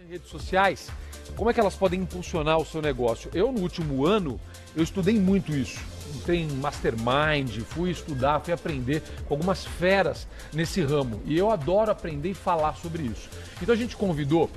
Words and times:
em 0.00 0.10
redes 0.10 0.28
sociais, 0.28 0.90
como 1.36 1.50
é 1.50 1.52
que 1.52 1.60
elas 1.60 1.74
podem 1.74 2.00
impulsionar 2.00 2.58
o 2.58 2.64
seu 2.64 2.80
negócio? 2.80 3.30
Eu, 3.34 3.52
no 3.52 3.60
último 3.60 4.06
ano, 4.06 4.40
eu 4.74 4.82
estudei 4.82 5.18
muito 5.18 5.52
isso. 5.52 5.80
Tem 6.24 6.46
mastermind, 6.46 7.60
fui 7.62 7.90
estudar, 7.90 8.40
fui 8.40 8.52
aprender 8.52 9.02
com 9.26 9.34
algumas 9.34 9.64
feras 9.64 10.26
nesse 10.52 10.82
ramo. 10.82 11.20
E 11.24 11.36
eu 11.36 11.50
adoro 11.50 11.90
aprender 11.90 12.30
e 12.30 12.34
falar 12.34 12.74
sobre 12.74 13.02
isso. 13.02 13.28
Então 13.60 13.74
a 13.74 13.78
gente 13.78 13.96
convidou 13.96 14.50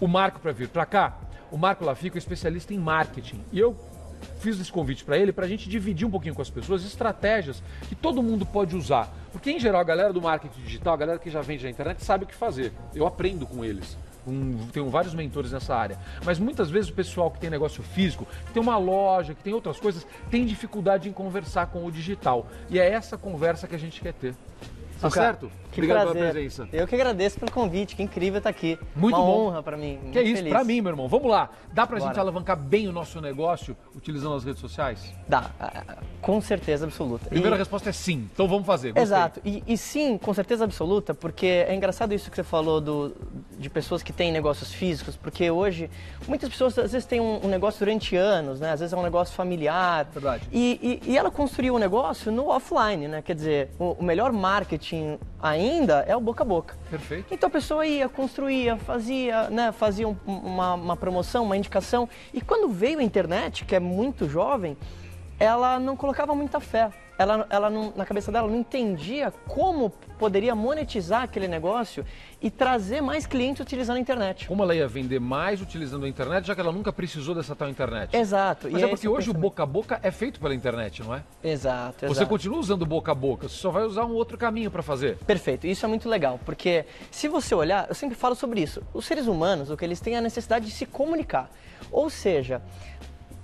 o 0.00 0.06
Marco 0.06 0.38
para 0.40 0.52
vir 0.52 0.68
para 0.68 0.86
cá. 0.86 1.18
O 1.50 1.56
Marco 1.56 1.84
Lafico 1.84 2.16
é 2.16 2.18
especialista 2.18 2.72
em 2.72 2.78
marketing. 2.78 3.42
E 3.52 3.58
eu 3.58 3.76
fiz 4.40 4.60
esse 4.60 4.70
convite 4.70 5.04
para 5.04 5.18
ele 5.18 5.32
para 5.32 5.46
a 5.46 5.48
gente 5.48 5.68
dividir 5.68 6.06
um 6.06 6.10
pouquinho 6.10 6.34
com 6.34 6.42
as 6.42 6.50
pessoas 6.50 6.84
estratégias 6.84 7.62
que 7.88 7.94
todo 7.94 8.22
mundo 8.22 8.44
pode 8.44 8.76
usar. 8.76 9.12
Porque, 9.32 9.50
em 9.50 9.58
geral, 9.58 9.80
a 9.80 9.84
galera 9.84 10.12
do 10.12 10.20
marketing 10.20 10.60
digital, 10.60 10.94
a 10.94 10.96
galera 10.96 11.18
que 11.18 11.30
já 11.30 11.40
vende 11.40 11.64
na 11.64 11.70
internet, 11.70 12.04
sabe 12.04 12.24
o 12.24 12.26
que 12.26 12.34
fazer. 12.34 12.72
Eu 12.94 13.06
aprendo 13.06 13.46
com 13.46 13.64
eles. 13.64 13.96
Um, 14.28 14.66
tenho 14.72 14.88
vários 14.90 15.14
mentores 15.14 15.52
nessa 15.52 15.74
área. 15.74 15.98
Mas 16.24 16.38
muitas 16.38 16.70
vezes 16.70 16.90
o 16.90 16.92
pessoal 16.92 17.30
que 17.30 17.38
tem 17.38 17.48
negócio 17.48 17.82
físico, 17.82 18.26
que 18.46 18.52
tem 18.52 18.62
uma 18.62 18.76
loja, 18.76 19.34
que 19.34 19.42
tem 19.42 19.54
outras 19.54 19.80
coisas, 19.80 20.06
tem 20.30 20.44
dificuldade 20.44 21.08
em 21.08 21.12
conversar 21.12 21.66
com 21.68 21.84
o 21.84 21.90
digital. 21.90 22.46
E 22.68 22.78
é 22.78 22.88
essa 22.92 23.16
conversa 23.16 23.66
que 23.66 23.74
a 23.74 23.78
gente 23.78 24.00
quer 24.00 24.12
ter. 24.12 24.34
Tá 25.00 25.08
certo? 25.08 25.48
Obrigado 25.72 26.06
prazer. 26.06 26.20
pela 26.20 26.32
presença. 26.32 26.68
Eu 26.72 26.84
que 26.84 26.92
agradeço 26.96 27.38
pelo 27.38 27.52
convite, 27.52 27.94
que 27.94 28.02
incrível 28.02 28.38
estar 28.38 28.50
aqui. 28.50 28.76
Muito 28.96 29.14
Uma 29.16 29.24
bom. 29.24 29.46
honra 29.46 29.62
para 29.62 29.76
mim. 29.76 29.96
Que 30.10 30.18
é 30.18 30.22
isso, 30.22 30.42
pra 30.48 30.64
mim, 30.64 30.80
meu 30.80 30.90
irmão. 30.90 31.06
Vamos 31.06 31.30
lá. 31.30 31.50
Dá 31.72 31.86
pra 31.86 31.98
Bora. 32.00 32.10
gente 32.10 32.18
alavancar 32.18 32.56
bem 32.56 32.88
o 32.88 32.92
nosso 32.92 33.20
negócio 33.20 33.76
utilizando 33.94 34.34
as 34.34 34.42
redes 34.42 34.60
sociais? 34.60 35.14
Dá, 35.28 35.52
com 36.20 36.40
certeza 36.40 36.84
absoluta. 36.84 37.26
A 37.26 37.28
primeira 37.28 37.54
E- 37.54 37.58
resposta 37.60 37.90
é 37.90 37.92
sim. 37.92 38.28
Então 38.34 38.48
vamos 38.48 38.66
fazer. 38.66 38.88
Gostei. 38.88 39.02
Exato, 39.04 39.40
e, 39.44 39.62
e 39.68 39.78
sim, 39.78 40.18
com 40.18 40.34
certeza 40.34 40.64
absoluta, 40.64 41.14
porque 41.14 41.46
é 41.46 41.72
engraçado 41.76 42.12
isso 42.12 42.28
que 42.28 42.34
você 42.34 42.42
falou 42.42 42.80
do, 42.80 43.14
de 43.58 43.68
pessoas 43.68 44.02
que 44.02 44.12
têm 44.12 44.30
negócios 44.30 44.72
físicos, 44.72 45.16
porque 45.16 45.50
hoje 45.50 45.90
muitas 46.28 46.48
pessoas 46.48 46.78
às 46.78 46.92
vezes 46.92 47.04
têm 47.06 47.20
um, 47.20 47.44
um 47.44 47.48
negócio 47.48 47.78
durante 47.80 48.14
anos, 48.16 48.60
né? 48.60 48.70
Às 48.72 48.80
vezes 48.80 48.92
é 48.92 48.96
um 48.96 49.02
negócio 49.02 49.34
familiar. 49.34 50.06
Verdade. 50.12 50.44
E, 50.52 51.00
e, 51.04 51.10
e 51.12 51.18
ela 51.18 51.30
construiu 51.30 51.74
o 51.74 51.78
negócio 51.78 52.30
no 52.30 52.48
offline, 52.48 53.08
né? 53.08 53.20
Quer 53.20 53.34
dizer, 53.34 53.70
o, 53.78 53.96
o 53.98 54.02
melhor 54.04 54.32
marketing 54.32 55.18
ainda 55.42 56.04
é 56.06 56.16
o 56.16 56.20
boca 56.20 56.42
a 56.44 56.46
boca. 56.46 56.76
Perfeito. 56.88 57.26
Então 57.32 57.48
a 57.48 57.50
pessoa 57.50 57.84
ia, 57.86 58.08
construía, 58.08 58.76
fazia, 58.76 59.50
né, 59.50 59.72
fazia 59.72 60.06
um- 60.08 60.16
uma, 60.26 60.74
uma 60.74 60.96
promoção, 60.96 61.44
uma 61.44 61.56
indicação. 61.56 62.08
E 62.32 62.40
quando 62.40 62.68
veio 62.68 63.00
a 63.00 63.02
internet, 63.02 63.64
que 63.64 63.74
é 63.74 63.80
muito 63.80 64.28
jovem, 64.28 64.76
ela 65.38 65.78
não 65.78 65.96
colocava 65.96 66.34
muita 66.34 66.60
fé. 66.60 66.90
Ela, 67.18 67.46
ela 67.50 67.68
não- 67.68 67.92
na 67.96 68.06
cabeça 68.06 68.30
dela 68.30 68.46
não 68.48 68.58
entendia 68.58 69.32
como 69.48 69.90
poderia 70.18 70.54
monetizar 70.54 71.22
aquele 71.22 71.48
negócio 71.48 72.04
e 72.40 72.48
trazer 72.48 73.00
mais 73.00 73.26
clientes 73.26 73.60
utilizando 73.60 73.96
a 73.96 74.00
internet. 74.00 74.46
Como 74.46 74.62
ela 74.62 74.72
ia 74.74 74.86
vender 74.86 75.18
mais 75.18 75.60
utilizando 75.60 76.06
a 76.06 76.08
internet, 76.08 76.46
já 76.46 76.54
que 76.54 76.60
ela 76.60 76.70
nunca 76.70 76.92
precisou 76.92 77.34
dessa 77.34 77.56
tal 77.56 77.68
internet? 77.68 78.16
Exato. 78.16 78.68
Mas 78.70 78.80
e 78.80 78.84
é 78.84 78.88
porque 78.88 79.08
hoje 79.08 79.30
o 79.30 79.34
boca 79.34 79.64
a 79.64 79.66
boca 79.66 79.98
é 80.00 80.12
feito 80.12 80.38
pela 80.38 80.54
internet, 80.54 81.02
não 81.02 81.12
é? 81.12 81.24
Exato, 81.42 82.04
exato. 82.04 82.14
Você 82.14 82.24
continua 82.24 82.58
usando 82.58 82.86
boca 82.86 83.10
a 83.10 83.14
boca, 83.16 83.48
você 83.48 83.56
só 83.56 83.70
vai 83.70 83.82
usar 83.82 84.04
um 84.04 84.12
outro 84.14 84.38
caminho 84.38 84.70
para 84.70 84.82
fazer. 84.82 85.16
Perfeito, 85.18 85.66
isso 85.66 85.84
é 85.84 85.88
muito 85.88 86.08
legal, 86.08 86.38
porque 86.44 86.84
se 87.10 87.26
você 87.26 87.52
olhar, 87.52 87.88
eu 87.88 87.94
sempre 87.96 88.14
falo 88.16 88.36
sobre 88.36 88.60
isso, 88.60 88.80
os 88.94 89.04
seres 89.04 89.26
humanos, 89.26 89.70
o 89.70 89.76
que 89.76 89.84
eles 89.84 89.98
têm 89.98 90.14
é 90.14 90.18
a 90.18 90.20
necessidade 90.20 90.66
de 90.66 90.70
se 90.70 90.86
comunicar. 90.86 91.50
Ou 91.90 92.08
seja, 92.10 92.62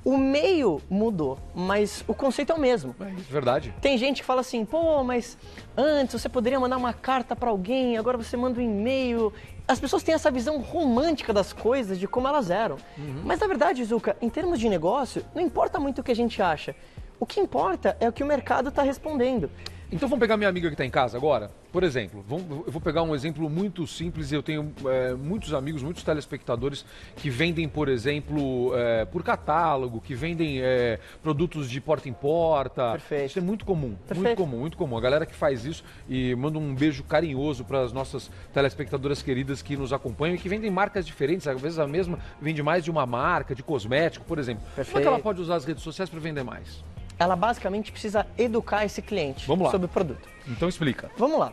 o 0.05 0.19
meio 0.19 0.83
mudou, 0.91 1.39
mas 1.55 2.05
o 2.07 2.15
conceito 2.15 2.53
é 2.53 2.55
o 2.55 2.61
mesmo. 2.61 2.95
É 3.01 3.11
isso, 3.13 3.33
verdade. 3.33 3.75
Tem 3.81 3.97
gente 3.97 4.21
que 4.21 4.27
fala 4.27 4.43
assim, 4.43 4.65
pô, 4.65 5.03
mas 5.03 5.39
antes 5.77 6.21
você 6.21 6.29
poderia 6.29 6.61
mandar 6.61 6.77
uma 6.77 6.93
carta 6.93 7.35
para 7.35 7.49
alguém, 7.49 7.97
agora 7.97 8.19
você 8.19 8.37
manda 8.37 8.61
um 8.61 8.63
e-mail. 8.63 9.33
As 9.67 9.81
pessoas 9.81 10.03
têm 10.03 10.15
essa 10.15 10.31
visão 10.31 10.61
romântica 10.61 11.33
das 11.33 11.55
coisas, 11.55 11.99
de 11.99 12.07
como 12.07 12.29
elas 12.29 12.51
eram. 12.51 12.77
Mas 13.25 13.41
na 13.41 13.47
verdade, 13.47 13.83
Zuka, 13.83 14.15
em 14.21 14.29
termos 14.29 14.61
de 14.61 14.69
negócio, 14.69 15.25
não 15.35 15.41
importa 15.41 15.81
muito 15.81 16.01
o 16.01 16.05
que 16.05 16.13
a 16.13 16.17
gente 16.17 16.43
acha. 16.43 16.77
O 17.19 17.25
que 17.25 17.41
importa 17.41 17.97
é 17.99 18.09
o 18.09 18.13
que 18.13 18.23
o 18.23 18.27
mercado 18.27 18.69
está 18.69 18.83
respondendo. 18.83 19.51
Então 19.95 20.09
vamos 20.09 20.19
pegar 20.21 20.37
minha 20.37 20.49
amiga 20.49 20.67
que 20.67 20.75
está 20.75 20.85
em 20.85 20.91
casa 20.91 21.17
agora? 21.17 21.53
Por 21.73 21.85
exemplo, 21.85 22.25
vamos- 22.29 22.67
eu 22.67 22.73
vou 22.73 22.81
pegar 22.81 23.03
um 23.05 23.15
exemplo 23.15 23.49
muito 23.49 23.87
simples 23.87 24.33
eu 24.33 24.43
tenho 24.43 24.73
é, 24.87 25.15
muitos 25.15 25.55
amigos, 25.55 25.85
muitos 25.85 26.03
telespectadores 26.03 26.85
que 27.15 27.31
vendem, 27.31 27.69
por 27.69 27.89
exemplo, 27.89 28.73
é, 28.77 29.05
por 29.05 29.23
catálogo, 29.23 30.01
que 30.01 30.13
vendem 30.13 30.61
é, 30.61 30.99
produtos 31.23 31.71
de 31.71 31.81
porta 31.81 32.09
em 32.09 32.13
porta. 32.13 32.91
Perfeito. 32.91 33.27
Isso 33.27 33.39
é 33.39 33.43
muito 33.43 33.65
comum, 33.65 33.89
muito 33.91 33.99
Perfeito. 34.09 34.37
comum, 34.37 34.59
muito 34.59 34.77
comum. 34.77 34.97
A 34.99 35.01
galera 35.01 35.25
que 35.25 35.35
faz 35.35 35.65
isso 35.65 35.85
e 36.09 36.35
manda 36.35 36.59
um 36.59 36.75
beijo 36.75 37.05
carinhoso 37.05 37.65
para 37.65 37.83
as 37.83 37.93
nossas 37.93 38.29
telespectadoras 38.53 39.23
queridas 39.23 39.63
que 39.63 39.77
nos 39.77 39.93
acompanham 39.93 40.35
e 40.35 40.39
que 40.39 40.49
vendem 40.49 40.73
marcas 40.73 41.07
diferentes. 41.07 41.47
Às 41.47 41.61
vezes 41.61 41.79
a 41.79 41.87
mesma 41.87 42.19
vende 42.43 42.61
mais 42.65 42.83
de 42.83 42.91
uma 42.91 43.07
marca, 43.07 43.55
de 43.55 43.63
cosmético, 43.63 44.25
por 44.25 44.41
exemplo. 44.41 44.63
Como 44.65 44.73
é 44.73 44.85
que 44.85 44.91
Perfeito. 44.91 45.07
ela 45.09 45.19
pode 45.21 45.41
usar 45.41 45.55
as 45.55 45.65
redes 45.65 45.85
sociais 45.85 46.11
para 46.11 46.19
vender 46.19 46.43
mais? 46.43 46.83
Ela 47.19 47.37
basicamente 47.37 47.91
precisa 47.93 48.27
educar 48.37 48.85
esse 48.85 49.01
cliente 49.03 49.47
sobre 49.47 49.87
o 49.87 49.89
produto. 49.89 50.29
Então 50.47 50.69
explica. 50.69 51.11
Vamos 51.17 51.39
lá. 51.39 51.53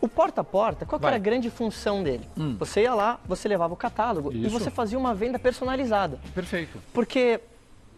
O 0.00 0.08
porta 0.08 0.40
a 0.40 0.44
porta, 0.44 0.84
qual. 0.84 1.00
Hum. 1.00 1.06
era 1.06 1.16
a 1.16 1.18
grande 1.18 1.48
função 1.48 2.02
dele? 2.02 2.28
Você 2.58 2.82
ia 2.82 2.94
lá, 2.94 3.20
você 3.24 3.46
levava 3.46 3.72
o 3.72 3.76
catálogo 3.76 4.32
e 4.32 4.46
Isso. 4.46 4.50
você 4.50 4.70
fazia 4.70 4.98
uma 4.98 5.14
venda 5.14 5.38
personalizada. 5.38 6.18
Perfeito. 6.34 6.80
Porque 6.92 7.40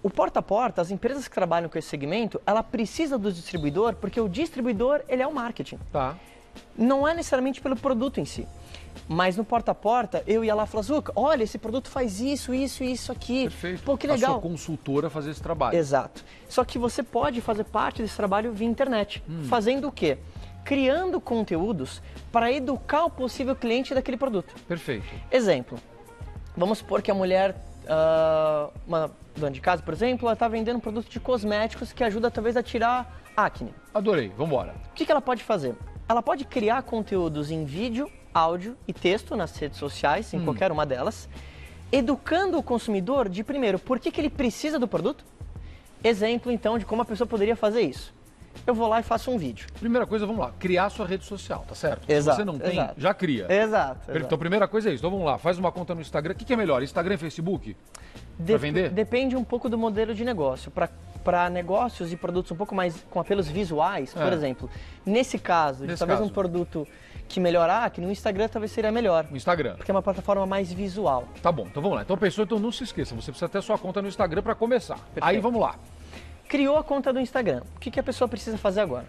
o 0.03 0.10
porta 0.10 0.41
a 0.41 0.43
porta, 0.43 0.82
as 0.82 0.91
empresas 0.91 1.26
que 1.26 1.34
trabalham 1.34 1.66
com 1.70 1.78
esse 1.78 1.88
segmento, 1.88 2.38
ela 2.47 2.62
precisa 2.62 3.16
do 3.16 3.32
distribuidor, 3.32 3.94
porque 3.94 4.20
o 4.20 4.28
distribuidor, 4.28 5.00
ele 5.09 5.22
é 5.22 5.26
o 5.26 5.32
marketing. 5.32 5.78
Tá. 5.91 6.14
Não 6.76 7.06
é 7.06 7.15
necessariamente 7.15 7.60
pelo 7.60 7.76
produto 7.76 8.20
em 8.20 8.25
si. 8.25 8.47
Mas 9.09 9.37
no 9.37 9.44
porta 9.44 9.72
a 9.72 9.75
porta, 9.75 10.22
eu 10.26 10.44
ia 10.44 10.54
lá 10.54 10.65
e 10.65 10.66
falava, 10.66 10.87
Zuca, 10.87 11.12
olha, 11.15 11.42
esse 11.44 11.59
produto 11.59 11.88
faz 11.91 12.20
isso, 12.20 12.54
isso 12.54 12.82
e 12.82 12.92
isso 12.92 13.12
aqui. 13.12 13.44
Perfeito. 13.44 13.82
Pô, 13.82 13.97
que 13.97 14.06
A 14.06 14.12
legal. 14.15 14.32
sua 14.32 14.41
consultora 14.41 15.10
fazer 15.10 15.31
esse 15.31 15.43
trabalho. 15.43 15.76
Exato. 15.76 16.25
Só 16.48 16.64
que 16.64 16.78
você 16.78 17.03
pode 17.03 17.41
fazer 17.41 17.64
parte 17.64 18.00
desse 18.03 18.16
trabalho 18.16 18.53
via 18.53 18.66
internet. 18.66 19.22
Fazendo 19.48 19.88
o 19.88 19.93
quê? 19.93 20.19
Criando 20.64 21.20
conteúdos 21.20 22.00
para 22.32 22.50
educar 22.50 23.04
o 23.04 23.10
possível 23.10 23.54
cliente 23.54 23.94
daquele 23.94 24.16
produto. 24.16 24.54
Perfeito. 24.66 25.04
Exemplo. 25.31 25.78
Vamos 26.56 26.78
supor 26.78 27.03
que 27.03 27.10
a 27.10 27.14
mulher, 27.14 27.54
ah, 27.88 28.70
uma 28.87 29.10
dona 29.37 29.50
de 29.50 29.60
casa, 29.60 29.82
por 29.82 29.93
exemplo, 29.93 30.26
ela 30.26 30.34
está 30.34 30.48
vendendo 30.48 30.76
um 30.76 30.81
produto 30.81 31.09
de 31.10 31.20
cosméticos 31.20 31.93
que 31.93 32.03
ajuda 32.03 32.31
talvez 32.31 32.56
a 32.56 32.62
tirar 32.62 33.20
acne. 33.37 33.75
Adorei. 33.93 34.28
Vambora. 34.38 34.75
O 34.91 34.94
que, 34.94 35.04
que 35.04 35.10
ela 35.12 35.20
pode 35.20 35.43
fazer? 35.43 35.75
Ela 36.09 36.22
pode 36.22 36.44
criar 36.44 36.82
conteúdos 36.82 37.50
em 37.50 37.65
vídeo, 37.65 38.10
áudio 38.32 38.76
e 38.87 38.92
texto 38.92 39.34
nas 39.37 39.56
redes 39.56 39.78
sociais, 39.78 40.32
em 40.34 40.44
qualquer 40.44 40.70
uma 40.70 40.84
delas, 40.84 41.28
educando 41.91 42.59
o 42.59 42.62
consumidor 42.62 43.28
de, 43.28 43.42
primeiro, 43.42 43.78
por 43.78 43.98
que, 43.98 44.10
que 44.10 44.20
ele 44.20 44.31
precisa 44.31 44.78
do 44.78 44.87
produto. 44.87 45.25
Exemplo, 46.03 46.53
então, 46.53 46.78
de 46.78 46.84
como 46.84 47.00
a 47.00 47.04
pessoa 47.04 47.26
poderia 47.26 47.56
fazer 47.56 47.81
isso. 47.81 48.12
Eu 48.66 48.75
vou 48.75 48.87
lá 48.87 49.00
e 49.00 49.03
faço 49.03 49.31
um 49.31 49.38
vídeo. 49.38 49.66
Primeira 49.81 50.06
coisa, 50.06 50.26
vamos 50.26 50.41
lá. 50.41 50.53
Criar 50.59 50.88
sua 50.91 51.06
rede 51.06 51.25
social, 51.25 51.64
tá 51.66 51.75
certo? 51.75 52.09
Exato, 52.09 52.37
Se 52.37 52.43
você 52.43 52.44
não 52.44 52.59
tem, 52.59 52.72
exato. 52.72 53.00
já 53.00 53.12
cria. 53.14 53.47
Exato. 53.53 54.10
Exato. 54.10 54.26
Então, 54.26 54.38
primeira 54.38 54.69
coisa 54.69 54.91
é 54.91 54.93
isso. 54.93 55.00
Então, 55.00 55.10
vamos 55.10 55.26
lá. 55.26 55.38
Faz 55.38 55.59
uma 55.59 55.72
conta 55.72 55.94
no 55.94 56.00
Instagram. 56.00 56.34
O 56.34 56.37
que, 56.37 56.44
que 56.44 56.53
é 56.53 56.56
melhor? 56.56 56.82
Instagram 56.82 57.14
e 57.14 57.19
Facebook? 57.19 57.76
Pra 58.47 58.56
vender? 58.56 58.91
Depende 58.91 59.34
um 59.34 59.43
pouco 59.43 59.69
do 59.69 59.76
modelo 59.76 60.14
de 60.14 60.25
negócio. 60.25 60.70
Para 60.70 60.88
negócios 61.51 62.12
e 62.12 62.17
produtos 62.17 62.53
um 62.53 62.57
pouco 62.57 62.75
mais 62.75 63.05
com 63.11 63.19
apelos 63.21 63.49
visuais, 63.49 64.12
por 64.12 64.23
É. 64.33 64.35
exemplo, 64.35 64.69
nesse 65.05 65.39
caso, 65.39 65.85
Nesse 65.85 65.99
talvez 65.99 66.19
caso. 66.21 66.31
um 66.31 66.33
produto 66.33 66.87
que 67.27 67.41
melhorar, 67.41 67.89
que 67.91 68.01
no 68.01 68.11
Instagram 68.11 68.49
talvez 68.49 68.71
seria 68.71 68.93
melhor, 68.93 69.27
No 69.31 69.37
Instagram. 69.37 69.77
porque 69.77 69.91
é 69.91 69.95
uma 69.95 70.03
plataforma 70.03 70.47
mais 70.47 70.73
visual. 70.73 71.27
Tá 71.43 71.51
bom. 71.51 71.67
Então, 71.71 71.83
vamos 71.83 71.97
lá. 71.97 72.03
Então, 72.03 72.17
pessoal, 72.19 72.45
então 72.45 72.59
não 72.59 72.71
se 72.71 72.85
esqueça. 72.85 73.15
Você 73.15 73.31
precisa 73.33 73.49
ter 73.49 73.62
sua 73.62 73.79
conta 73.79 74.03
no 74.03 74.09
Instagram 74.09 74.43
para 74.43 74.55
começar. 74.55 74.99
Aí, 75.21 75.39
vamos 75.41 75.61
lá. 75.61 75.77
Criou 76.47 76.77
a 76.77 76.85
conta 76.85 77.12
do 77.12 77.19
Instagram. 77.19 77.62
O 77.77 77.81
que, 77.81 77.91
que 77.91 77.99
a 77.99 78.03
pessoa 78.03 78.29
precisa 78.29 78.59
fazer 78.59 78.81
agora? 78.83 79.06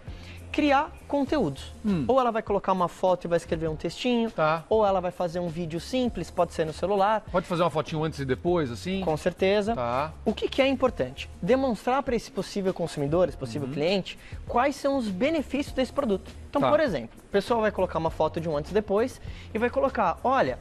Criar 0.52 0.90
conteúdos. 1.06 1.72
Ou 2.08 2.18
ela 2.18 2.30
vai 2.32 2.42
colocar 2.42 2.72
uma 2.72 2.88
foto 2.88 3.26
e 3.26 3.28
vai 3.28 3.36
escrever 3.36 3.68
um 3.68 3.76
textinho, 3.76 4.28
Hum. 4.28 4.32
Tá. 4.34 4.64
ou 4.68 4.84
ela 4.86 5.00
vai 5.00 5.10
fazer 5.10 5.38
um 5.38 5.48
vídeo 5.48 5.78
simples, 5.78 6.30
pode 6.30 6.52
ser 6.54 6.64
no 6.64 6.72
celular, 6.72 7.22
Pode 7.30 7.46
fazer 7.46 7.62
uma 7.62 7.70
fotinho 7.70 8.02
antes 8.02 8.18
e 8.20 8.24
depois, 8.24 8.70
assim? 8.72 9.02
com 9.02 9.16
certeza. 9.16 9.74
Tá. 9.74 10.12
O 10.24 10.32
que, 10.32 10.48
que 10.48 10.60
é 10.62 10.66
importante? 10.66 11.28
Demonstrar 11.42 12.02
para 12.02 12.16
esse 12.16 12.30
possível 12.30 12.72
consumidor, 12.74 13.28
esse 13.28 13.36
possível 13.36 13.68
cliente, 13.68 14.18
quais 14.48 14.74
são 14.76 14.96
os 14.96 15.08
benefícios 15.08 15.74
desse 15.74 15.92
produto. 15.92 16.30
Então, 16.48 16.60
Uhum. 16.62 16.66
Tá. 16.68 16.70
por 16.72 16.80
exemplo, 16.80 17.18
o 17.18 17.30
pessoal 17.30 17.60
vai 17.60 17.70
colocar 17.70 17.98
uma 17.98 18.10
foto 18.10 18.40
de 18.40 18.48
um 18.48 18.56
antes 18.56 18.70
e 18.70 18.74
depois 18.74 19.20
e 19.54 19.58
vai 19.58 19.68
colocar, 19.70 20.18
olha, 20.24 20.58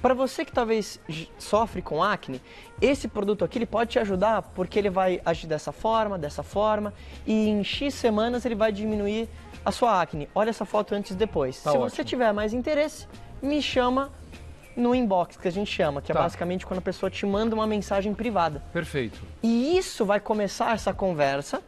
para 0.00 0.14
você 0.14 0.44
que 0.44 0.52
talvez 0.52 0.98
sofre 1.38 1.82
com 1.82 2.02
acne, 2.02 2.40
esse 2.80 3.06
produto 3.08 3.44
aqui 3.44 3.58
ele 3.58 3.66
pode 3.66 3.90
te 3.90 3.98
ajudar 3.98 4.42
porque 4.54 4.78
ele 4.78 4.90
vai 4.90 5.20
agir 5.24 5.46
dessa 5.46 5.70
forma, 5.72 6.18
dessa 6.18 6.42
forma, 6.42 6.92
e 7.26 7.48
em 7.48 7.62
X 7.62 7.94
semanas 7.94 8.44
ele 8.44 8.54
vai 8.54 8.72
diminuir 8.72 9.28
a 9.64 9.70
sua 9.70 10.00
acne. 10.00 10.28
Olha 10.34 10.50
essa 10.50 10.64
foto 10.64 10.94
antes 10.94 11.12
e 11.12 11.14
depois. 11.14 11.56
Tá 11.62 11.70
Se 11.70 11.76
ótimo. 11.76 11.90
você 11.90 12.04
tiver 12.04 12.32
mais 12.32 12.52
interesse, 12.52 13.06
me 13.40 13.60
chama 13.62 14.10
no 14.74 14.94
inbox, 14.94 15.36
que 15.36 15.46
a 15.46 15.52
gente 15.52 15.70
chama, 15.70 16.00
que 16.00 16.10
é 16.10 16.14
Tá. 16.14 16.22
basicamente 16.22 16.64
quando 16.66 16.78
a 16.78 16.82
pessoa 16.82 17.10
te 17.10 17.26
manda 17.26 17.54
uma 17.54 17.66
mensagem 17.66 18.14
privada. 18.14 18.62
Perfeito. 18.72 19.20
E 19.42 19.76
isso 19.76 20.04
vai 20.04 20.18
começar 20.18 20.74
essa 20.74 20.92
conversa 20.94 21.62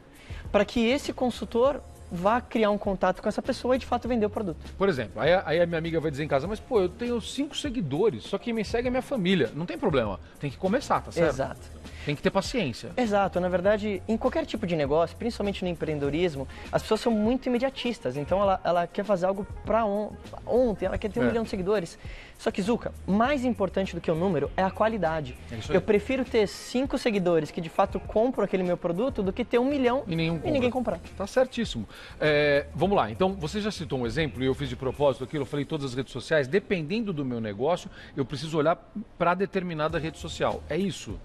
para 0.51 0.65
que 0.65 0.85
esse 0.87 1.13
consultor 1.13 1.81
vá 2.15 2.41
criar 2.41 2.71
um 2.71 2.79
contato 2.79 3.21
com 3.21 3.29
essa 3.29 3.43
pessoa 3.43 3.75
e 3.77 3.79
de 3.79 3.87
fato 3.87 4.09
vender 4.09 4.27
o 4.27 4.31
produto. 4.31 4.57
Por 4.79 4.89
exemplo, 4.89 5.21
aí, 5.21 5.33
a- 5.33 5.43
aí 5.45 5.61
a 5.61 5.67
minha 5.67 5.79
amiga 5.79 6.01
vai 6.01 6.11
dizer 6.11 6.25
em 6.25 6.29
casa, 6.29 6.47
mas 6.47 6.61
pô, 6.61 6.81
eu 6.81 6.89
tenho 6.89 7.21
cinco 7.21 7.57
seguidores, 7.57 8.25
só 8.25 8.39
quem 8.39 8.53
me 8.53 8.65
segue 8.65 8.89
é 8.89 8.91
minha 8.91 9.03
família. 9.03 9.51
Não 9.55 9.67
tem 9.67 9.77
problema, 9.77 10.21
tem 10.39 10.51
que 10.51 10.57
começar, 10.57 11.01
tá 11.01 11.11
certo? 11.11 11.31
Exato. 11.35 11.61
Tem 12.05 12.15
que 12.15 12.23
ter 12.23 12.31
paciência. 12.31 12.91
Exato, 12.97 13.41
na 13.41 13.49
verdade, 13.49 14.03
em 14.07 14.17
qualquer 14.17 14.45
tipo 14.47 14.67
de 14.67 14.77
negócio, 14.77 15.17
principalmente 15.17 15.63
no 15.65 15.71
empreendedorismo, 15.71 16.47
as 16.71 16.83
pessoas 16.83 17.01
são 17.01 17.13
muito 17.13 17.47
imediatistas. 17.49 18.17
Então 18.17 18.41
ela, 18.41 18.61
ela 18.63 18.87
quer 18.87 19.05
fazer 19.05 19.27
algo 19.27 19.47
para 19.65 19.85
on, 19.87 20.11
ontem, 20.47 20.87
ela 20.87 20.99
quer 20.99 21.11
ter 21.11 21.21
um 21.21 21.25
É. 21.25 21.27
milhão 21.27 21.45
de 21.45 21.51
seguidores. 21.51 21.99
Só 22.37 22.51
que, 22.51 22.61
Zuka, 22.61 22.93
mais 23.07 23.45
importante 23.45 23.95
do 23.95 24.01
que 24.01 24.11
o 24.11 24.15
número 24.15 24.51
é 24.57 24.63
a 24.63 24.71
qualidade. 24.71 25.37
É. 25.51 25.77
Eu 25.77 25.81
prefiro 25.81 26.25
ter 26.25 26.47
cinco 26.49 26.99
seguidores 26.99 27.51
que 27.51 27.61
de 27.61 27.69
fato 27.69 27.99
compram 28.01 28.45
aquele 28.45 28.63
meu 28.63 28.77
produto 28.77 29.23
do 29.23 29.33
que 29.33 29.45
ter 29.45 29.59
um 29.59 29.65
milhão 29.65 30.03
E 30.07 30.15
nenhum 30.17 30.35
compra. 30.37 30.51
ninguém 30.51 30.71
comprar. 30.71 30.99
Tá 31.17 31.27
certíssimo. 31.27 31.89
É, 32.21 32.67
vamos 32.75 32.97
lá, 32.97 33.11
então 33.11 33.33
você 33.35 33.61
já 33.61 33.71
citou 33.71 34.01
um 34.01 34.07
exemplo 34.07 34.43
e 34.43 34.47
eu 34.47 34.55
fiz 34.55 34.69
de 34.69 34.77
propósito 34.77 35.25
aquilo, 35.25 35.43
eu 35.43 35.47
falei 35.47 35.65
em 35.65 35.67
todas 35.69 35.87
as 35.87 35.95
redes 35.95 36.13
sociais, 36.13 36.47
dependendo 36.49 37.13
do 37.13 37.25
meu 37.25 37.41
negócio, 37.41 37.89
eu 38.17 38.25
preciso 38.25 38.59
olhar 38.59 38.77
para 39.17 39.33
determinada 39.35 39.99
rede 39.99 40.19
social. 40.19 40.63
É 40.69 40.77
isso? 40.77 41.19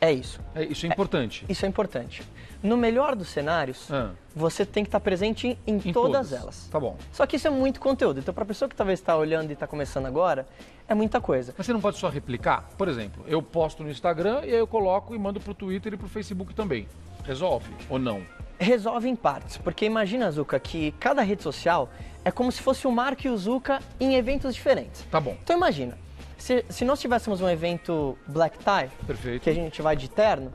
É 0.00 0.12
isso. 0.12 0.40
É, 0.54 0.64
isso 0.64 0.86
é 0.86 0.88
importante. 0.88 1.44
Isso 1.48 1.64
é 1.64 1.68
importante. 1.68 2.22
No 2.62 2.76
melhor 2.76 3.14
dos 3.14 3.28
cenários, 3.28 3.90
Ah. 3.90 4.10
você 4.34 4.64
tem 4.64 4.82
que 4.84 4.88
estar 4.88 5.00
presente 5.00 5.46
em, 5.48 5.58
em 5.66 5.76
Em 5.88 5.92
todas, 5.92 6.32
elas. 6.32 6.68
Tá 6.70 6.80
bom. 6.80 6.96
Só 7.12 7.26
que 7.26 7.36
isso 7.36 7.46
é 7.46 7.50
muito 7.50 7.78
conteúdo. 7.80 8.20
Então, 8.20 8.32
para 8.32 8.44
a 8.44 8.46
pessoa 8.46 8.68
que 8.68 8.74
talvez 8.74 8.98
está 9.00 9.16
olhando 9.16 9.50
e 9.50 9.52
está 9.52 9.66
começando 9.66 10.06
agora, 10.06 10.46
é 10.88 10.94
muita 10.94 11.20
coisa. 11.20 11.54
Mas 11.56 11.66
você 11.66 11.72
não 11.72 11.80
pode 11.80 11.98
só 11.98 12.08
replicar? 12.08 12.68
Por 12.78 12.88
exemplo, 12.88 13.24
eu 13.28 13.42
posto 13.42 13.82
no 13.82 13.90
Instagram 13.90 14.40
e 14.44 14.50
aí 14.50 14.58
eu 14.58 14.66
coloco 14.66 15.14
e 15.14 15.18
mando 15.18 15.40
pro 15.40 15.52
Twitter 15.54 15.92
e 15.92 15.96
pro 15.96 16.08
Facebook 16.08 16.54
também. 16.54 16.88
Resolve 17.24 17.70
ou 17.88 17.98
não? 17.98 18.22
Resolve 18.58 19.08
em 19.08 19.16
partes, 19.16 19.56
porque 19.58 19.84
imagina, 19.84 20.30
Zuka, 20.30 20.58
que 20.60 20.92
cada 20.92 21.22
rede 21.22 21.42
social 21.42 21.90
é 22.24 22.30
como 22.30 22.50
se 22.52 22.62
fosse 22.62 22.86
o 22.86 22.92
Marco 22.92 23.26
e 23.26 23.30
o 23.30 23.36
Zuka 23.36 23.80
em 23.98 24.14
eventos 24.14 24.54
diferentes. 24.54 25.02
Tá 25.10 25.20
bom. 25.20 25.36
Então 25.42 25.56
imagina, 25.56 25.98
se, 26.36 26.64
se 26.68 26.84
nós 26.84 27.00
tivéssemos 27.00 27.40
um 27.40 27.48
evento 27.48 28.18
black 28.26 28.58
tie, 28.58 28.90
Perfeito. 29.06 29.42
que 29.42 29.50
a 29.50 29.54
gente 29.54 29.80
vai 29.82 29.96
de 29.96 30.08
terno, 30.08 30.52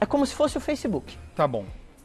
é 0.00 0.06
como 0.06 0.26
se 0.26 0.34
fosse 0.34 0.56
o 0.58 0.60
Facebook. 0.60 1.16
Tá 1.34 1.46
bom. 1.46 1.64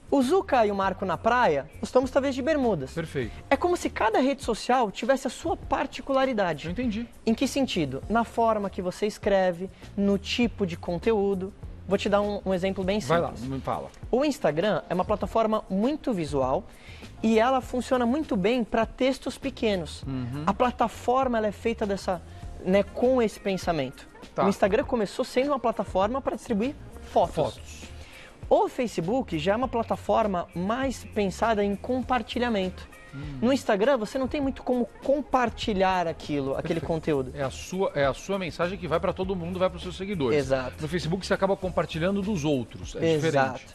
O 0.09 0.21
Zuka 0.21 0.65
e 0.65 0.71
o 0.71 0.75
Marco 0.75 1.05
na 1.05 1.17
praia, 1.17 1.69
nós 1.81 1.89
estamos 1.89 2.09
talvez 2.09 2.33
de 2.33 2.41
bermudas. 2.41 2.93
Perfeito. 2.93 3.33
É 3.49 3.57
como 3.57 3.75
se 3.75 3.89
cada 3.89 4.19
rede 4.19 4.41
social 4.41 4.89
tivesse 4.89 5.27
a 5.27 5.29
sua 5.29 5.51
Eu 5.53 5.57
particularidade. 5.57 6.69
entendi. 6.69 7.05
Em 7.25 7.33
que 7.33 7.45
sentido? 7.47 8.01
Na 8.09 8.23
forma 8.23 8.69
que 8.69 8.81
você 8.81 9.05
escreve, 9.05 9.69
no 9.97 10.17
tipo 10.17 10.65
de 10.65 10.77
conteúdo. 10.77 11.53
Vou 11.85 11.97
te 11.97 12.07
dar 12.09 12.21
um, 12.21 12.41
um 12.45 12.53
exemplo 12.53 12.83
bem 12.83 12.99
Vai 12.99 13.19
simples. 13.21 13.41
lá, 13.49 13.55
me 13.55 13.61
fala. 13.61 13.89
O 14.11 14.23
Instagram 14.23 14.81
é 14.89 14.93
uma 14.93 15.05
plataforma 15.05 15.63
muito 15.69 16.13
visual 16.13 16.63
e 17.23 17.39
ela 17.39 17.59
funciona 17.61 18.05
muito 18.05 18.35
bem 18.35 18.63
para 18.63 18.85
textos 18.85 19.37
pequenos. 19.37 20.03
Uhum. 20.03 20.43
A 20.45 20.53
plataforma 20.53 21.37
ela 21.37 21.47
é 21.47 21.51
feita 21.51 21.85
dessa, 21.85 22.21
né, 22.65 22.83
com 22.83 23.21
esse 23.21 23.39
pensamento. 23.39 24.07
Tá. 24.33 24.45
O 24.45 24.49
Instagram 24.49 24.83
começou 24.83 25.25
sendo 25.25 25.47
uma 25.47 25.59
plataforma 25.59 26.21
para 26.21 26.35
distribuir 26.35 26.75
fotos. 27.11 27.35
Fotos. 27.35 27.83
O 28.49 28.69
Facebook 28.69 29.37
já 29.37 29.53
é 29.53 29.55
uma 29.55 29.67
plataforma 29.67 30.47
mais 30.55 31.03
pensada 31.03 31.63
em 31.63 31.75
compartilhamento. 31.75 32.87
No 33.41 33.51
Instagram 33.51 33.97
você 33.97 34.17
não 34.17 34.27
tem 34.27 34.39
muito 34.39 34.61
como 34.63 34.85
compartilhar 35.03 36.07
aquilo, 36.07 36.55
aquele 36.55 36.79
conteúdo. 36.79 37.31
É 37.33 37.43
a 37.43 37.49
sua, 37.49 37.91
é 37.95 38.05
a 38.05 38.13
sua 38.13 38.37
mensagem 38.37 38.77
que 38.77 38.87
vai 38.87 38.99
para 38.99 39.13
todo 39.13 39.35
mundo, 39.35 39.57
vai 39.57 39.69
para 39.69 39.77
os 39.77 39.83
seus 39.83 39.97
seguidores. 39.97 40.37
Exato. 40.37 40.75
No 40.79 40.87
Facebook 40.87 41.25
você 41.25 41.33
acaba 41.33 41.55
compartilhando 41.55 42.21
dos 42.21 42.45
outros. 42.45 42.95
É 42.95 43.15
diferente. 43.15 43.65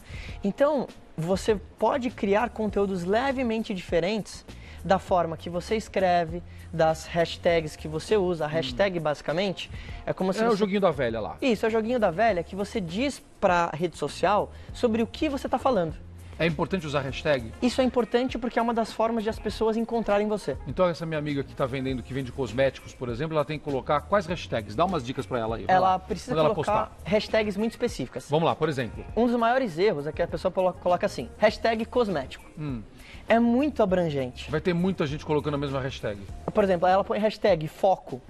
Então, 0.43 0.87
você 1.17 1.55
pode 1.77 2.09
criar 2.09 2.49
conteúdos 2.49 3.03
levemente 3.03 3.73
diferentes 3.73 4.45
da 4.83 4.99
forma 4.99 5.37
que 5.37 5.49
você 5.49 5.75
escreve, 5.75 6.43
das 6.71 7.05
hashtags 7.07 7.75
que 7.75 7.87
você 7.87 8.17
usa. 8.17 8.45
A 8.45 8.47
hashtag, 8.47 8.99
basicamente, 8.99 9.69
é 10.05 10.11
como 10.13 10.33
se 10.33 10.41
É 10.41 10.47
o 10.47 10.51
você... 10.51 10.57
joguinho 10.57 10.81
da 10.81 10.91
velha 10.91 11.19
lá. 11.19 11.37
Isso, 11.41 11.65
é 11.65 11.69
o 11.69 11.71
joguinho 11.71 11.99
da 11.99 12.11
velha 12.11 12.43
que 12.43 12.55
você 12.55 12.81
diz 12.81 13.23
para 13.39 13.69
a 13.71 13.75
rede 13.75 13.97
social 13.97 14.51
sobre 14.73 15.01
o 15.01 15.07
que 15.07 15.29
você 15.29 15.47
está 15.47 15.57
falando. 15.57 15.95
É 16.39 16.47
importante 16.47 16.85
usar 16.87 17.01
hashtag? 17.01 17.53
Isso 17.61 17.79
é 17.79 17.83
importante 17.83 18.39
porque 18.39 18.57
é 18.57 18.61
uma 18.61 18.73
das 18.73 18.91
formas 18.91 19.23
de 19.23 19.29
as 19.29 19.37
pessoas 19.37 19.77
encontrarem 19.77 20.27
você. 20.27 20.57
Então 20.67 20.89
essa 20.89 21.05
minha 21.05 21.19
amiga 21.19 21.43
que 21.43 21.51
está 21.51 21.67
vendendo, 21.67 22.01
que 22.01 22.11
vende 22.11 22.31
cosméticos, 22.31 22.91
por 22.91 23.07
exemplo, 23.07 23.35
ela 23.35 23.45
tem 23.45 23.59
que 23.59 23.63
colocar 23.63 24.01
quais 24.01 24.25
hashtags? 24.25 24.75
Dá 24.75 24.83
umas 24.83 25.05
dicas 25.05 25.27
para 25.27 25.37
ela 25.37 25.57
aí. 25.57 25.65
Ela 25.67 25.89
lá. 25.91 25.99
precisa 25.99 26.31
Quando 26.31 26.39
ela 26.45 26.55
colocar 26.55 26.87
postar. 26.87 26.97
hashtags 27.05 27.55
muito 27.55 27.71
específicas. 27.73 28.27
Vamos 28.31 28.45
lá, 28.47 28.55
por 28.55 28.67
exemplo. 28.67 29.05
Um 29.15 29.27
dos 29.27 29.35
maiores 29.35 29.77
erros 29.77 30.07
é 30.07 30.11
que 30.11 30.23
a 30.23 30.27
pessoa 30.27 30.51
colo- 30.51 30.73
coloca 30.73 31.05
assim, 31.05 31.29
hashtag 31.37 31.85
cosmético. 31.85 32.43
Hum. 32.57 32.81
É 33.27 33.39
muito 33.39 33.81
abrangente. 33.81 34.49
Vai 34.51 34.61
ter 34.61 34.73
muita 34.73 35.07
gente 35.07 35.25
colocando 35.25 35.55
a 35.55 35.57
mesma 35.57 35.79
hashtag. 35.79 36.21
Por 36.53 36.63
exemplo, 36.63 36.87
ela 36.87 37.03
põe 37.03 37.19
hashtag 37.19 37.67
foco. 37.67 38.21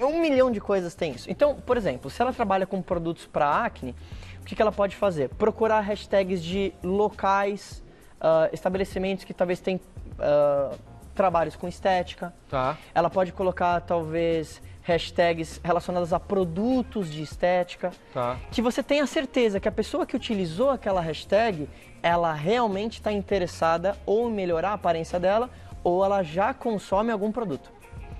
Um 0.00 0.20
milhão 0.20 0.50
de 0.50 0.60
coisas 0.60 0.94
tem 0.94 1.12
isso. 1.12 1.30
Então, 1.30 1.54
por 1.54 1.76
exemplo, 1.76 2.10
se 2.10 2.20
ela 2.20 2.32
trabalha 2.32 2.66
com 2.66 2.82
produtos 2.82 3.26
para 3.26 3.64
acne, 3.64 3.94
o 4.40 4.44
que, 4.44 4.54
que 4.54 4.60
ela 4.60 4.72
pode 4.72 4.94
fazer? 4.94 5.28
Procurar 5.30 5.80
hashtags 5.80 6.42
de 6.42 6.72
locais, 6.82 7.82
ah, 8.20 8.48
estabelecimentos 8.52 9.24
que 9.24 9.32
talvez 9.32 9.60
tenham 9.60 9.80
ah, 10.18 10.74
trabalhos 11.14 11.56
com 11.56 11.66
estética. 11.66 12.32
Tá? 12.48 12.76
Ela 12.94 13.08
pode 13.08 13.32
colocar, 13.32 13.80
talvez, 13.80 14.60
hashtags 14.86 15.60
relacionadas 15.64 16.12
a 16.12 16.20
produtos 16.20 17.10
de 17.10 17.22
estética. 17.22 17.90
Tá. 18.14 18.38
Que 18.52 18.62
você 18.62 18.82
tenha 18.82 19.06
certeza 19.06 19.58
que 19.58 19.68
a 19.68 19.72
pessoa 19.72 20.06
que 20.06 20.14
utilizou 20.14 20.70
aquela 20.70 21.00
hashtag, 21.00 21.68
ela 22.02 22.32
realmente 22.32 22.94
está 22.94 23.10
interessada 23.10 23.96
ou 24.06 24.30
em 24.30 24.32
melhorar 24.32 24.70
a 24.70 24.74
aparência 24.74 25.18
dela, 25.18 25.50
ou 25.82 26.04
ela 26.04 26.22
já 26.22 26.54
consome 26.54 27.10
algum 27.10 27.32
produto. 27.32 27.70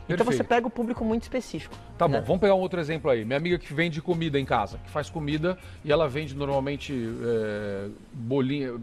Então 0.09 0.19
você 0.19 0.39
Perfeito. 0.39 0.49
pega 0.49 0.67
o 0.67 0.71
público 0.71 1.05
muito 1.05 1.23
específico. 1.23 1.75
Tá 1.99 2.07
né? 2.07 2.21
bom, 2.21 2.27
vamos 2.27 2.41
pegar 2.41 2.55
um 2.55 2.61
outro 2.61 2.79
exemplo 2.79 3.11
aí. 3.11 3.25
Minha 3.25 3.39
amiga 3.39 3.59
que 3.59 3.73
vende 3.75 4.01
comida 4.01 4.39
em 4.39 4.45
casa, 4.45 4.79
que 4.85 4.91
faz 4.91 5.11
comida 5.11 5.59
e 5.85 5.91
ela 5.91 6.09
vende 6.09 6.35
normalmente 6.35 6.95
é, 7.25 7.89
bolinha, 8.13 8.75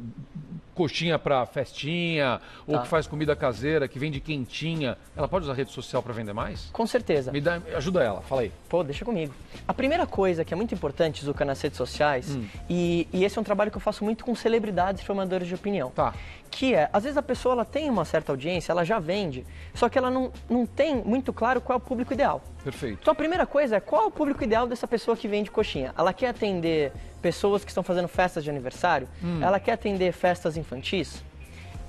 coxinha 0.73 1.19
para 1.19 1.45
festinha, 1.45 2.41
ou 2.67 2.75
Tá. 2.75 2.81
que 2.81 2.87
faz 2.87 3.05
comida 3.07 3.35
caseira, 3.35 3.87
que 3.87 3.99
vende 3.99 4.19
quentinha. 4.19 4.97
Ela 5.15 5.27
pode 5.27 5.45
usar 5.45 5.53
rede 5.53 5.71
social 5.71 6.01
para 6.01 6.13
vender 6.13 6.33
mais? 6.33 6.69
Com 6.73 6.85
certeza. 6.87 7.31
Me 7.31 7.39
dá, 7.41 7.61
ajuda 7.75 8.03
ela, 8.03 8.21
fala 8.21 8.41
aí. 8.41 8.51
Pô, 8.69 8.83
deixa 8.83 9.05
comigo. 9.05 9.33
A 9.67 9.73
primeira 9.73 10.05
coisa 10.07 10.43
que 10.43 10.53
é 10.53 10.57
muito 10.57 10.73
importante, 10.73 11.23
Zuka, 11.23 11.45
nas 11.45 11.61
redes 11.61 11.77
sociais, 11.77 12.35
Hum. 12.35 12.45
e, 12.69 13.07
e 13.13 13.23
esse 13.23 13.37
é 13.37 13.41
um 13.41 13.43
trabalho 13.43 13.69
que 13.71 13.77
eu 13.77 13.81
faço 13.81 14.03
muito 14.03 14.25
com 14.25 14.33
celebridades 14.35 15.01
e 15.01 15.05
formadores 15.05 15.47
de 15.47 15.55
opinião. 15.55 15.91
Tá. 15.91 16.13
Que 16.49 16.75
é, 16.75 16.89
às 16.93 17.03
vezes 17.03 17.17
a 17.17 17.21
pessoa 17.23 17.53
ela 17.53 17.65
tem 17.65 17.89
uma 17.89 18.05
certa 18.05 18.31
audiência, 18.31 18.71
ela 18.71 18.83
já 18.83 18.99
vende, 18.99 19.45
só 19.73 19.89
que 19.89 19.97
ela 19.97 20.11
não, 20.11 20.31
não 20.49 20.65
tem 20.65 20.95
muito 20.95 21.33
claro 21.33 21.59
qual 21.61 21.75
é 21.75 21.77
o 21.77 21.83
público 21.83 22.13
ideal. 22.13 22.41
Perfeito. 22.63 22.99
Então 23.01 23.11
a 23.11 23.15
primeira 23.15 23.45
coisa 23.45 23.75
é 23.75 23.79
qual 23.79 24.03
é 24.03 24.05
o 24.05 24.11
público 24.11 24.43
ideal 24.43 24.65
dessa 24.67 24.87
pessoa 24.87 25.17
que 25.17 25.27
vende 25.27 25.51
coxinha? 25.51 25.93
Ela 25.97 26.13
quer 26.13 26.29
atender 26.29 26.91
pessoas 27.21 27.63
que 27.63 27.69
estão 27.71 27.83
fazendo 27.83 28.07
festas 28.07 28.43
de 28.43 28.49
aniversário? 28.49 29.07
Ela 29.41 29.59
quer 29.59 29.73
atender 29.73 30.11
festas 30.13 30.55
infantis? 30.57 31.23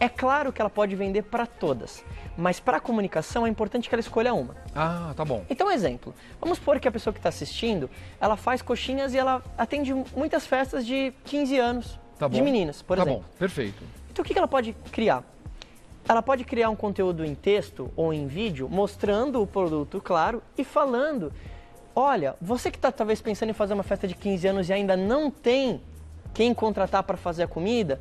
É 0.01 0.09
claro 0.09 0.53
que 0.53 0.61
ela 0.61 0.69
pode 0.69 0.97
vender 0.97 1.23
para 1.23 1.47
todas, 1.47 2.05
mas 2.37 2.59
para 2.59 2.79
a 2.79 2.81
comunicação 2.81 3.47
é 3.47 3.49
importante 3.49 3.89
que 3.89 3.95
ela 3.95 4.01
escolha 4.01 4.35
uma. 4.35 4.57
Ah, 4.75 5.13
tá 5.17 5.25
bom. 5.25 5.45
Então, 5.49 5.71
exemplo. 5.71 6.13
Vamos 6.41 6.59
supor 6.59 6.81
que 6.81 6.89
a 6.89 6.93
pessoa 6.93 7.13
que 7.15 7.21
está 7.21 7.29
assistindo, 7.29 7.89
ela 8.21 8.37
faz 8.37 8.61
coxinhas 8.61 9.15
e 9.15 9.19
ela 9.19 9.41
atende 9.57 9.95
muitas 10.17 10.47
festas 10.47 10.85
de 10.85 11.13
15 11.25 11.59
anos 11.59 11.99
Tá 12.19 12.27
de 12.29 12.43
meninas, 12.43 12.83
por 12.83 12.97
tá 12.97 13.05
exemplo. 13.05 13.21
bom, 13.21 13.37
perfeito. 13.39 13.83
Então, 14.11 14.25
o 14.25 14.27
que 14.27 14.37
ela 14.37 14.49
pode 14.49 14.73
criar? 14.91 15.23
Ela 16.07 16.23
pode 16.23 16.45
criar 16.45 16.69
um 16.69 16.77
conteúdo 16.77 17.25
em 17.25 17.35
texto 17.35 17.91
ou 17.97 18.13
em 18.13 18.27
vídeo 18.27 18.69
mostrando 18.69 19.41
o 19.41 19.47
produto, 19.47 20.01
claro, 20.03 20.43
e 20.57 20.63
falando: 20.63 21.33
olha, 21.97 22.37
você 22.41 22.71
que 22.71 22.77
está 22.77 22.93
talvez 22.93 23.21
pensando 23.23 23.51
em 23.51 23.55
fazer 23.55 23.75
uma 23.75 23.83
festa 23.83 24.07
de 24.07 24.15
15 24.15 24.47
anos 24.47 24.69
e 24.69 24.73
ainda 24.73 24.97
não 24.97 25.31
tem 25.31 25.81
quem 26.35 26.53
contratar 26.53 27.03
para 27.05 27.17
fazer 27.17 27.45
a 27.45 27.49
comida, 27.49 28.01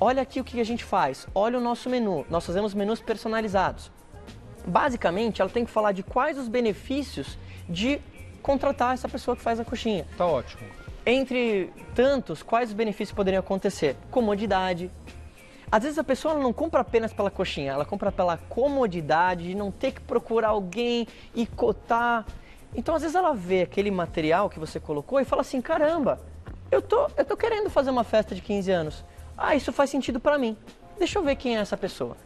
olha 0.00 0.22
aqui 0.22 0.40
o 0.40 0.44
que 0.44 0.60
a 0.60 0.64
gente 0.64 0.82
faz. 0.82 1.28
Olha 1.34 1.58
o 1.58 1.60
nosso 1.60 1.88
menu. 1.88 2.26
Nós 2.28 2.44
fazemos 2.44 2.74
menus 2.74 3.00
personalizados. 3.00 3.90
Basicamente, 4.66 5.40
ela 5.40 5.50
tem 5.50 5.64
que 5.64 5.70
falar 5.70 5.92
de 5.92 6.02
quais 6.02 6.38
os 6.38 6.48
benefícios 6.48 7.38
de 7.68 8.00
contratar 8.42 8.94
essa 8.94 9.08
pessoa 9.08 9.36
que 9.36 9.42
faz 9.42 9.60
a 9.60 9.64
coxinha. 9.64 10.06
Tá 10.16 10.26
ótimo. 10.26 10.62
Entre 11.04 11.70
tantos, 11.94 12.42
quais 12.42 12.70
os 12.70 12.74
benefícios 12.74 13.14
poderiam 13.14 13.38
acontecer? 13.38 13.96
Comodidade. 14.10 14.90
Às 15.70 15.82
vezes 15.82 15.98
a 15.98 16.04
pessoa 16.04 16.34
não 16.34 16.52
compra 16.52 16.80
apenas 16.80 17.12
pela 17.12 17.30
coxinha, 17.30 17.72
ela 17.72 17.84
compra 17.84 18.12
pela 18.12 18.36
comodidade 18.36 19.48
de 19.48 19.54
não 19.54 19.70
ter 19.70 19.92
que 19.92 20.00
procurar 20.00 20.48
alguém 20.48 21.08
e 21.34 21.46
cotar. 21.46 22.24
Então, 22.74 22.94
às 22.94 23.02
vezes 23.02 23.16
ela 23.16 23.34
vê 23.34 23.62
aquele 23.62 23.90
material 23.90 24.48
que 24.48 24.58
você 24.58 24.78
colocou 24.78 25.20
e 25.20 25.24
fala 25.24 25.42
assim: 25.42 25.60
caramba, 25.60 26.20
eu 26.70 26.80
tô, 26.80 27.08
eu 27.16 27.24
tô 27.24 27.36
querendo 27.36 27.68
fazer 27.68 27.90
uma 27.90 28.04
festa 28.04 28.34
de 28.34 28.40
15 28.40 28.70
anos. 28.70 29.04
Ah, 29.36 29.54
isso 29.54 29.72
faz 29.72 29.90
sentido 29.90 30.20
pra 30.20 30.38
mim. 30.38 30.56
Deixa 30.98 31.18
eu 31.18 31.22
ver 31.22 31.36
quem 31.36 31.56
é 31.56 31.60
essa 31.60 31.76
pessoa. 31.76 32.16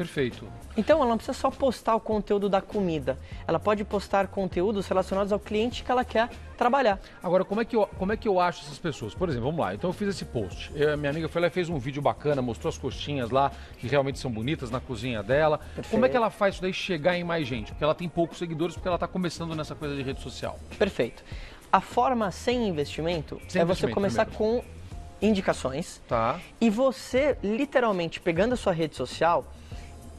Perfeito. 0.00 0.48
Então 0.78 0.96
ela 0.96 1.10
não 1.10 1.18
precisa 1.18 1.36
só 1.38 1.50
postar 1.50 1.94
o 1.94 2.00
conteúdo 2.00 2.48
da 2.48 2.62
comida, 2.62 3.18
ela 3.46 3.58
pode 3.60 3.84
postar 3.84 4.28
conteúdos 4.28 4.88
relacionados 4.88 5.30
ao 5.30 5.38
cliente 5.38 5.84
que 5.84 5.90
ela 5.92 6.06
quer 6.06 6.30
trabalhar. 6.56 6.98
Agora, 7.22 7.44
como 7.44 7.60
é 7.60 7.66
que 7.66 7.76
eu, 7.76 7.86
como 7.98 8.10
é 8.10 8.16
que 8.16 8.26
eu 8.26 8.40
acho 8.40 8.62
essas 8.64 8.78
pessoas? 8.78 9.12
Por 9.14 9.28
exemplo, 9.28 9.48
vamos 9.50 9.60
lá, 9.60 9.74
então 9.74 9.90
eu 9.90 9.92
fiz 9.92 10.08
esse 10.08 10.24
post. 10.24 10.72
Eu, 10.74 10.96
minha 10.96 11.10
amiga 11.10 11.28
foi 11.28 11.42
lá 11.42 11.48
e 11.48 11.50
fez 11.50 11.68
um 11.68 11.76
vídeo 11.78 12.00
bacana, 12.00 12.40
mostrou 12.40 12.70
as 12.70 12.78
coxinhas 12.78 13.28
lá, 13.28 13.52
que 13.76 13.86
realmente 13.88 14.18
são 14.18 14.30
bonitas 14.30 14.70
na 14.70 14.80
cozinha 14.80 15.22
dela. 15.22 15.58
Perfeito. 15.58 15.90
Como 15.90 16.06
é 16.06 16.08
que 16.08 16.16
ela 16.16 16.30
faz 16.30 16.54
isso 16.54 16.62
daí 16.62 16.72
chegar 16.72 17.14
em 17.18 17.22
mais 17.24 17.46
gente? 17.46 17.72
Porque 17.72 17.84
ela 17.84 17.94
tem 17.94 18.08
poucos 18.08 18.38
seguidores, 18.38 18.74
porque 18.76 18.88
ela 18.88 18.96
está 18.96 19.06
começando 19.06 19.54
nessa 19.54 19.74
coisa 19.74 19.94
de 19.94 20.02
rede 20.02 20.22
social. 20.22 20.58
Perfeito. 20.78 21.22
A 21.70 21.82
forma 21.82 22.30
sem 22.30 22.66
investimento 22.66 23.34
Sem 23.48 23.60
é 23.60 23.64
você 23.66 23.84
investimento, 23.84 23.94
começar 23.94 24.24
primeiro. 24.24 24.62
com 24.62 24.80
indicações 25.20 26.00
Tá. 26.08 26.40
e 26.58 26.70
você 26.70 27.36
literalmente 27.44 28.18
pegando 28.18 28.54
a 28.54 28.56
sua 28.56 28.72
rede 28.72 28.96
social 28.96 29.44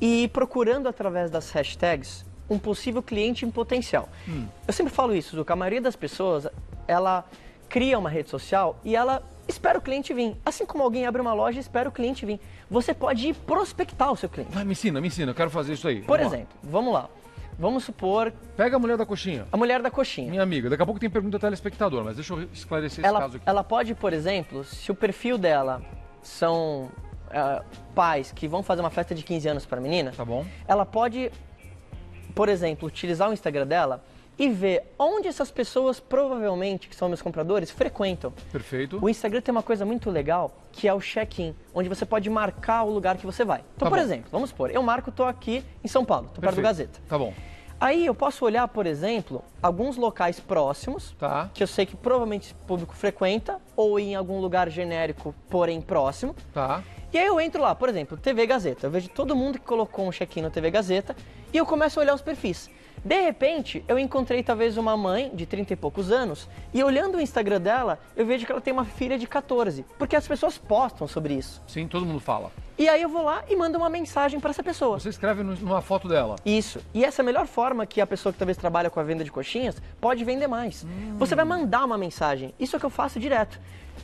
e 0.02 0.28
procurando 0.30 0.88
através 0.90 1.30
das 1.30 1.52
hashtags 1.52 2.26
um 2.50 2.58
possível 2.60 3.02
cliente 3.02 3.46
em 3.46 3.52
potencial. 3.52 4.10
Hum. 4.28 4.48
Eu 4.68 4.74
sempre 4.74 4.92
falo 4.92 5.16
isso, 5.16 5.36
Zuka, 5.36 5.54
a 5.54 5.56
maioria 5.56 5.80
das 5.80 5.96
pessoas, 5.96 6.48
ela 6.88 7.24
cria 7.70 7.98
uma 7.98 8.10
rede 8.10 8.30
social 8.30 8.78
e 8.84 8.96
ela 8.96 9.24
espera 9.48 9.78
o 9.80 9.82
cliente 9.82 10.14
vir. 10.14 10.36
Assim 10.46 10.66
como 10.66 10.84
alguém 10.84 11.06
abre 11.06 11.22
uma 11.22 11.34
loja 11.34 11.58
e 11.58 11.62
espera 11.62 11.88
o 11.88 11.92
cliente 11.92 12.26
vir. 12.26 12.40
Você 12.70 12.94
pode 12.94 13.30
ir 13.30 13.34
prospectar 13.36 14.12
o 14.12 14.18
seu 14.18 14.28
cliente. 14.28 14.52
Vai, 14.52 14.66
me 14.66 14.72
ensina, 14.74 15.00
me 15.00 15.08
ensina, 15.08 15.32
eu 15.32 15.36
quero 15.36 15.50
fazer 15.50 15.74
isso 15.74 15.88
aí. 15.88 16.02
Por 16.02 16.18
Vamos 16.18 16.32
lá. 16.32 16.38
exemplo, 16.38 16.58
vamos 16.64 16.94
lá. 16.94 17.10
Vamos 17.60 17.84
supor 17.84 18.34
Pega 18.58 18.76
a 18.76 18.80
mulher 18.80 18.98
da 18.98 19.06
coxinha. 19.06 19.46
a 19.52 19.56
mulher 19.58 19.82
da 19.82 19.92
coxinha. 19.92 20.30
Minha 20.32 20.42
amiga, 20.42 20.70
daqui 20.70 20.82
a 20.82 20.86
pouco 20.86 21.00
tem 21.00 21.10
pergunta 21.10 21.38
do 21.38 21.42
telespectador, 21.42 22.04
mas 22.04 22.16
deixa 22.16 22.34
eu 22.34 22.42
esclarecer 22.52 23.00
esse 23.00 23.08
ela, 23.08 23.20
caso 23.20 23.38
aqui. 23.38 23.44
ela 23.46 23.64
pode, 23.64 23.94
por 23.94 24.14
exemplo, 24.14 24.64
se 24.64 24.92
o 24.92 24.96
perfil 24.96 25.38
dela 25.38 25.82
são 26.24 26.90
ah, 27.34 27.64
pais 27.96 28.32
que 28.32 28.48
vão 28.48 28.62
fazer 28.64 28.82
uma 28.82 28.90
festa 28.90 29.14
de 29.16 29.24
15 29.24 29.48
anos 29.48 29.66
para 29.66 29.78
a 29.80 29.82
menina, 29.82 30.12
Tá 30.16 30.24
bom? 30.26 30.46
ela 30.68 30.86
pode, 30.86 31.32
por 32.36 32.50
exemplo, 32.50 32.88
utilizar 32.88 33.30
o 33.30 33.34
Instagram 33.34 33.68
dela 33.68 34.04
e 34.40 34.50
ver 34.50 34.94
onde 34.98 35.28
essas 35.28 35.52
pessoas 35.52 36.00
provavelmente, 36.00 36.88
que 36.88 36.96
são 36.96 37.08
meus 37.08 37.22
compradores, 37.22 37.70
frequentam. 37.70 38.34
Perfeito. 38.52 38.98
O 39.04 39.08
Instagram 39.10 39.42
tem 39.42 39.52
uma 39.52 39.62
coisa 39.62 39.86
muito 39.86 40.10
legal, 40.10 40.52
que 40.72 40.88
é 40.88 40.94
o 40.94 41.00
check-in, 41.00 41.54
onde 41.76 41.88
você 41.90 42.06
pode 42.06 42.30
marcar 42.30 42.84
o 42.84 42.90
lugar 42.90 43.18
que 43.18 43.26
você 43.26 43.44
vai. 43.46 43.60
Então, 43.76 43.86
Tá 43.88 43.90
por 43.90 43.98
bom. 44.00 44.04
exemplo, 44.04 44.30
vamos 44.32 44.50
supor, 44.50 44.72
eu 44.72 44.82
marco, 44.82 45.12
tô 45.12 45.26
aqui 45.26 45.64
em 45.84 45.88
São 45.88 46.04
Paulo, 46.04 46.30
tô 46.34 46.42
perto 46.42 46.56
do. 46.56 46.62
Gazeta. 46.62 47.00
Tá 47.08 47.18
bom. 47.20 47.34
Aí 47.82 48.06
eu 48.06 48.14
posso 48.14 48.46
olhar, 48.46 48.68
por 48.68 48.86
exemplo, 48.86 49.44
alguns 49.60 49.98
locais 49.98 50.40
próximos, 50.40 51.16
Tá. 51.18 51.50
que 51.52 51.64
eu 51.64 51.68
sei 51.68 51.84
que 51.84 51.96
provavelmente 51.98 52.44
esse 52.46 52.54
público 52.54 52.94
frequenta, 52.96 53.60
ou 53.76 54.00
em 54.00 54.14
algum 54.14 54.40
lugar 54.40 54.70
genérico, 54.70 55.34
porém 55.50 55.82
próximo. 55.82 56.36
Tá. 56.54 56.84
E 57.12 57.18
aí 57.18 57.26
eu 57.26 57.42
entro 57.42 57.60
lá, 57.60 57.74
por 57.74 57.90
exemplo, 57.90 58.16
TV 58.18 58.46
Gazeta. 58.46 58.86
Eu 58.86 58.92
vejo 58.92 59.10
todo 59.10 59.36
mundo 59.36 59.58
que 59.58 59.66
colocou 59.66 60.08
um 60.08 60.12
check-in 60.12 60.44
no 60.44 60.52
TV 60.52 60.70
Gazeta 60.70 61.16
e 61.52 61.58
eu 61.58 61.66
começo 61.66 62.00
a 62.00 62.04
olhar 62.04 62.14
os 62.14 62.22
perfis. 62.22 62.70
De 63.04 63.20
repente, 63.20 63.84
eu 63.88 63.98
encontrei 63.98 64.44
talvez 64.44 64.78
uma 64.78 64.96
mãe 64.96 65.32
de 65.34 65.46
30 65.46 65.74
e 65.74 65.76
poucos 65.76 66.12
anos 66.12 66.48
e 66.74 66.84
olhando 66.84 67.18
o 67.18 67.22
Instagram 67.22 67.60
dela, 67.60 68.00
eu 68.16 68.26
vejo 68.26 68.46
que 68.46 68.52
ela 68.52 68.62
tem 68.62 68.72
uma 68.72 68.86
filha 68.86 69.18
de 69.18 69.28
14, 69.28 69.86
porque 69.98 70.16
as 70.16 70.28
pessoas 70.28 70.58
postam 70.58 71.08
sobre 71.08 71.34
isso. 71.34 71.62
Sim, 71.68 71.88
todo 71.88 72.06
mundo 72.06 72.20
fala. 72.20 72.52
E 72.78 72.90
aí 72.90 73.02
eu 73.02 73.10
vou 73.10 73.24
lá 73.24 73.44
e 73.48 73.56
mando 73.56 73.78
uma 73.78 73.90
mensagem 73.90 74.40
para 74.40 74.50
essa 74.50 74.64
pessoa. 74.64 75.00
Você 75.00 75.10
escreve 75.10 75.44
numa 75.44 75.82
foto 75.82 76.08
dela. 76.08 76.36
Isso. 76.46 76.80
E 76.94 77.06
essa 77.06 77.22
é 77.22 77.24
a 77.24 77.26
melhor 77.26 77.46
forma 77.46 77.86
que 77.86 78.02
a 78.02 78.08
pessoa 78.08 78.34
que 78.34 78.40
talvez 78.40 78.58
trabalha 78.58 78.90
com 78.90 79.00
a 79.00 79.04
venda 79.04 79.24
de 79.24 79.32
coxinhas 79.32 79.82
pode 80.00 80.24
vender 80.24 80.48
mais. 80.48 80.86
Você 81.18 81.36
vai 81.36 81.46
mandar 81.46 81.86
uma 81.86 81.98
mensagem. 81.98 82.54
Isso 82.60 82.76
é 82.76 82.78
o 82.78 82.80
que 82.80 82.86
eu 82.86 82.90
faço 82.90 83.20
direto. 83.20 83.60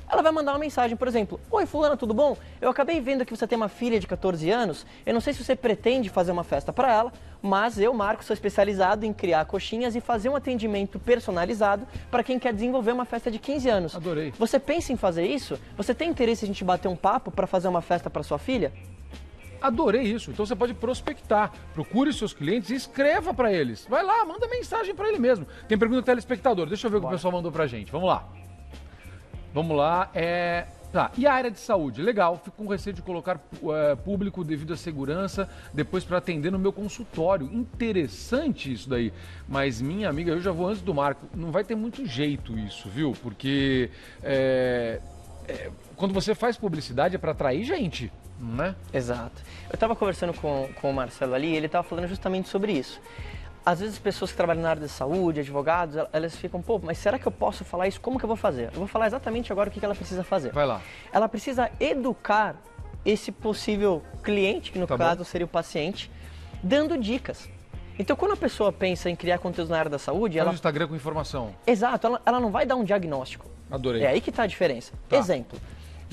Ela 0.09 0.21
vai 0.21 0.31
mandar 0.31 0.53
uma 0.53 0.59
mensagem, 0.59 0.95
por 0.95 1.07
exemplo: 1.07 1.39
Oi, 1.51 1.65
Fulana, 1.65 1.97
tudo 1.97 2.13
bom? 2.13 2.37
Eu 2.61 2.69
acabei 2.69 2.99
vendo 3.01 3.25
que 3.25 3.35
você 3.35 3.45
tem 3.45 3.57
uma 3.57 3.67
filha 3.67 3.99
de 3.99 4.07
14 4.07 4.49
anos. 4.49 4.85
Eu 5.05 5.13
não 5.13 5.21
sei 5.21 5.33
se 5.33 5.43
você 5.43 5.55
pretende 5.55 6.09
fazer 6.09 6.31
uma 6.31 6.43
festa 6.43 6.71
para 6.71 6.91
ela, 6.91 7.13
mas 7.41 7.77
eu, 7.77 7.93
Marco, 7.93 8.23
sou 8.23 8.33
especializado 8.33 9.05
em 9.05 9.11
criar 9.11 9.45
coxinhas 9.45 9.95
e 9.95 10.01
fazer 10.01 10.29
um 10.29 10.35
atendimento 10.35 10.97
personalizado 10.97 11.85
para 12.09 12.23
quem 12.23 12.39
quer 12.39 12.53
desenvolver 12.53 12.93
uma 12.93 13.05
festa 13.05 13.29
de 13.29 13.37
15 13.37 13.69
anos. 13.69 13.95
Adorei. 13.95 14.33
Você 14.37 14.59
pensa 14.59 14.93
em 14.93 14.97
fazer 14.97 15.25
isso? 15.25 15.59
Você 15.75 15.93
tem 15.93 16.09
interesse 16.09 16.45
em 16.45 16.47
a 16.47 16.53
gente 16.53 16.63
bater 16.63 16.87
um 16.87 16.95
papo 16.95 17.29
para 17.29 17.45
fazer 17.45 17.67
uma 17.67 17.81
festa 17.81 18.09
para 18.09 18.23
sua 18.23 18.37
filha? 18.37 18.71
Adorei 19.61 20.03
isso. 20.03 20.31
Então 20.31 20.45
você 20.45 20.55
pode 20.55 20.73
prospectar. 20.73 21.51
Procure 21.73 22.13
seus 22.13 22.31
clientes 22.31 22.69
e 22.69 22.75
escreva 22.75 23.33
para 23.33 23.51
eles. 23.51 23.85
Vai 23.89 24.03
lá, 24.03 24.23
manda 24.23 24.47
mensagem 24.47 24.95
para 24.95 25.09
ele 25.09 25.19
mesmo. 25.19 25.45
Tem 25.67 25.77
pergunta 25.77 26.01
do 26.01 26.05
telespectador. 26.05 26.67
Deixa 26.67 26.87
eu 26.87 26.91
ver 26.91 26.97
o 26.97 27.01
que 27.01 27.07
o 27.07 27.09
pessoal 27.09 27.33
mandou 27.33 27.51
pra 27.51 27.67
gente. 27.67 27.91
Vamos 27.91 28.07
lá. 28.07 28.27
Vamos 29.53 29.75
lá. 29.75 30.09
É... 30.13 30.65
Tá, 30.91 31.11
e 31.17 31.27
a 31.27 31.33
área 31.33 31.51
de 31.51 31.59
saúde? 31.59 32.01
Legal, 32.01 32.39
fico 32.41 32.55
com 32.55 32.67
receio 32.67 32.93
de 32.93 33.01
colocar 33.01 33.37
é, 33.61 33.95
público 33.95 34.41
devido 34.41 34.73
à 34.73 34.77
segurança 34.77 35.49
depois 35.73 36.05
para 36.05 36.17
atender 36.17 36.49
no 36.49 36.57
meu 36.57 36.71
consultório. 36.71 37.45
Interessante 37.53 38.71
isso 38.71 38.89
daí. 38.89 39.11
Mas 39.49 39.81
minha 39.81 40.09
amiga, 40.09 40.31
eu 40.31 40.39
já 40.39 40.51
vou 40.51 40.69
antes 40.69 40.81
do 40.81 40.93
Marco. 40.93 41.27
Não 41.35 41.51
vai 41.51 41.65
ter 41.65 41.75
muito 41.75 42.05
jeito 42.05 42.57
isso, 42.57 42.87
viu? 42.87 43.13
Porque 43.21 43.91
é, 44.23 45.01
é, 45.47 45.71
quando 45.97 46.13
você 46.13 46.33
faz 46.33 46.57
publicidade 46.57 47.15
é 47.15 47.17
para 47.17 47.31
atrair 47.31 47.65
gente, 47.65 48.11
não 48.39 48.63
é? 48.63 48.75
Exato. 48.93 49.41
Eu 49.69 49.73
estava 49.73 49.95
conversando 49.95 50.33
com, 50.33 50.69
com 50.79 50.89
o 50.89 50.93
Marcelo 50.93 51.33
ali 51.33 51.47
e 51.47 51.55
ele 51.55 51.65
estava 51.65 51.87
falando 51.87 52.07
justamente 52.07 52.47
sobre 52.47 52.71
isso. 52.71 52.99
Às 53.67 53.81
vezes 53.81 53.99
pessoas 53.99 54.31
que 54.31 54.37
trabalham 54.37 54.61
na 54.63 54.69
área 54.69 54.81
da 54.81 54.87
saúde, 54.87 55.41
advogados, 55.41 55.97
el- 55.97 56.07
elas 56.13 56.33
ficam, 56.37 56.61
pô, 56.61 56.79
mas 56.81 56.97
será 56.99 57.19
que 57.19 57.27
eu 57.27 57.31
posso 57.33 57.65
falar 57.65 57.85
isso? 57.85 57.99
Como 57.99 58.17
que 58.17 58.23
eu 58.23 58.27
vou 58.29 58.37
fazer? 58.37 58.67
Eu 58.67 58.79
vou 58.79 58.87
falar 58.87 59.07
exatamente 59.07 59.51
agora 59.51 59.67
o 59.67 59.71
que 59.73 59.83
ela 59.83 59.93
precisa 59.93 60.23
fazer. 60.23 60.53
Vai 60.53 60.65
lá. 60.65 60.79
Ela 61.11 61.27
precisa 61.27 61.69
educar 61.77 62.55
esse 63.03 63.29
possível 63.29 64.01
cliente, 64.23 64.71
que 64.71 64.79
no 64.79 64.87
Tá 64.87 64.95
bom. 64.95 65.03
caso 65.03 65.25
seria 65.25 65.43
o 65.43 65.49
paciente, 65.49 66.09
dando 66.63 66.97
dicas. 66.97 67.49
Então, 67.99 68.15
quando 68.15 68.31
a 68.31 68.37
pessoa 68.37 68.71
pensa 68.71 69.09
em 69.09 69.17
criar 69.17 69.37
conteúdo 69.39 69.69
na 69.71 69.79
área 69.79 69.91
da 69.91 69.99
saúde, 69.99 70.37
Ela... 70.37 70.45
ela... 70.45 70.51
no 70.51 70.55
Instagram 70.55 70.87
com 70.87 70.95
informação. 70.95 71.53
Exato, 71.67 72.07
ela, 72.07 72.21
ela 72.25 72.39
não 72.39 72.51
vai 72.51 72.65
dar 72.65 72.77
um 72.77 72.85
diagnóstico. 72.85 73.47
Adorei. 73.69 74.03
É 74.03 74.07
aí 74.07 74.21
que 74.21 74.29
está 74.29 74.43
a 74.43 74.47
diferença. 74.47 74.93
Tá. 75.09 75.17
Exemplo. 75.17 75.59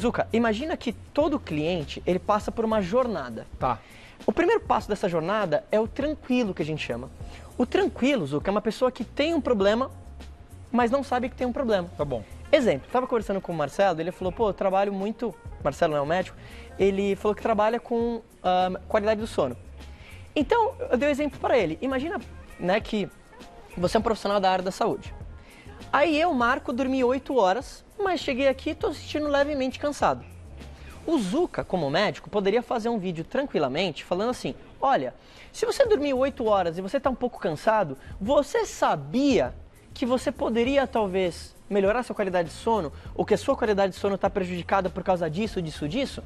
Zuka, 0.01 0.27
imagina 0.33 0.77
que 0.77 0.93
todo 0.93 1.39
cliente, 1.39 2.03
ele 2.05 2.19
passa 2.19 2.51
por 2.51 2.65
uma 2.65 2.83
jornada. 2.83 3.47
Tá. 3.61 3.79
O 4.27 4.33
primeiro 4.33 4.61
passo 4.61 4.89
dessa 4.89 5.09
jornada 5.09 5.65
é 5.71 5.79
o 5.79 5.87
tranquilo 5.87 6.55
que 6.55 6.63
a 6.63 6.65
gente 6.65 6.85
chama. 6.85 7.11
O 7.59 7.67
tranquilo, 7.67 8.27
Zuka, 8.27 8.51
é 8.51 8.53
uma 8.53 8.63
pessoa 8.63 8.91
que 8.91 9.05
tem 9.05 9.35
um 9.35 9.41
problema, 9.41 9.91
mas 10.73 10.91
não 10.91 11.05
sabe 11.05 11.29
que 11.29 11.37
tem 11.37 11.47
um 11.47 11.53
problema. 11.53 11.91
Tá 11.97 12.05
bom. 12.05 12.25
Exemplo, 12.51 12.87
estava 12.87 13.07
conversando 13.07 13.41
com 13.41 13.53
o 13.53 13.55
Marcelo, 13.55 14.01
ele 14.01 14.11
falou, 14.11 14.33
pô, 14.33 14.49
eu 14.49 14.55
trabalho 14.55 14.93
muito. 14.93 15.35
Marcelo 15.63 15.93
não 15.93 15.99
é 15.99 16.03
um 16.03 16.07
médico, 16.07 16.37
ele 16.79 17.17
falou 17.17 17.35
que 17.35 17.43
trabalha 17.43 17.79
com 17.79 18.23
ah, 18.43 18.73
qualidade 18.89 19.21
do 19.21 19.27
sono. 19.27 19.57
Então, 20.35 20.75
eu 20.91 20.97
dei 20.97 21.09
um 21.09 21.13
exemplo 21.13 21.39
para 21.39 21.59
ele. 21.59 21.79
Imagina 21.83 22.21
né, 22.59 22.81
que 22.81 23.09
você 23.77 23.97
é 23.97 24.01
um 24.01 24.03
profissional 24.03 24.41
da 24.41 24.51
área 24.51 24.65
da 24.65 24.71
saúde. 24.71 25.15
Aí 25.93 26.19
eu, 26.19 26.33
Marco, 26.33 26.73
dormi 26.73 27.05
8 27.05 27.37
horas, 27.37 27.85
mas 27.99 28.21
cheguei 28.21 28.49
aqui 28.49 28.71
e 28.71 28.73
estou 28.73 28.93
sentindo 28.95 29.29
levemente 29.29 29.79
cansado. 29.79 30.25
O 31.07 31.19
Zuka, 31.19 31.63
como 31.63 31.91
médico, 31.91 32.31
poderia 32.31 32.63
fazer 32.63 32.89
um 32.89 32.99
vídeo 32.99 33.25
tranquilamente 33.25 34.05
falando 34.05 34.31
assim: 34.31 34.55
olha, 34.81 35.15
se 35.53 35.67
você 35.67 35.85
dormiu 35.85 36.19
8 36.19 36.45
horas 36.47 36.79
e 36.79 36.83
você 36.83 36.97
está 36.97 37.11
um 37.11 37.15
pouco 37.15 37.39
cansado, 37.39 37.99
você 38.21 38.65
sabia 38.65 39.55
que 39.93 40.07
você 40.07 40.33
poderia 40.33 40.87
talvez 40.87 41.55
melhorar 41.69 42.03
sua 42.03 42.15
qualidade 42.15 42.49
de 42.49 42.55
sono 42.55 42.93
ou 43.15 43.25
que 43.25 43.35
a 43.35 43.39
sua 43.39 43.57
qualidade 43.57 43.93
de 43.93 43.99
sono 43.99 44.15
está 44.15 44.31
prejudicada 44.31 44.89
por 44.89 45.03
causa 45.03 45.29
disso, 45.29 45.61
disso, 45.61 45.89
disso? 45.89 46.23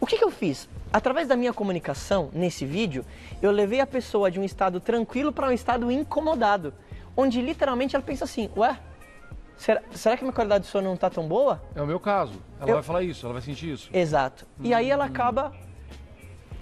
O 0.00 0.06
que, 0.06 0.18
que 0.18 0.24
eu 0.24 0.30
fiz? 0.30 0.68
Através 0.92 1.28
da 1.28 1.36
minha 1.36 1.52
comunicação 1.52 2.30
nesse 2.32 2.64
vídeo, 2.64 3.04
eu 3.40 3.50
levei 3.50 3.80
a 3.80 3.86
pessoa 3.86 4.30
de 4.30 4.40
um 4.40 4.44
estado 4.44 4.80
tranquilo 4.80 5.32
para 5.32 5.48
um 5.48 5.52
estado 5.52 5.90
incomodado, 5.90 6.74
onde 7.16 7.40
literalmente 7.40 7.94
ela 7.94 8.04
pensa 8.04 8.24
assim: 8.24 8.50
ué, 8.56 8.76
será, 9.60 9.82
será 9.92 10.16
que 10.16 10.22
minha 10.24 10.32
qualidade 10.32 10.64
de 10.64 10.70
sono 10.70 10.86
não 10.88 10.94
está 10.94 11.10
tão 11.10 11.28
boa? 11.28 11.62
É 11.74 11.82
o 11.82 11.86
meu 11.86 12.00
caso. 12.00 12.40
Ela 12.58 12.70
Eu- 12.70 12.74
vai 12.74 12.82
falar 12.82 13.02
isso, 13.02 13.26
ela 13.26 13.34
vai 13.34 13.42
sentir 13.42 13.72
isso. 13.72 13.90
Exato. 13.92 14.46
E 14.60 14.72
aí 14.72 14.90
ela 14.90 15.04
acaba 15.04 15.52